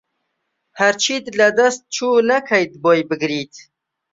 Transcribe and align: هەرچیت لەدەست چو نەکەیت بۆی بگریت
هەرچیت 0.79 1.25
لەدەست 1.39 1.81
چو 1.95 2.07
نەکەیت 2.29 2.73
بۆی 2.83 3.01
بگریت 3.09 3.53